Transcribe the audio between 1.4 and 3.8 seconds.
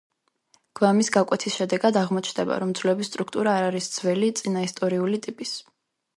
შედეგად აღმოჩნდება, რომ ძვლების სტრუქტურა არ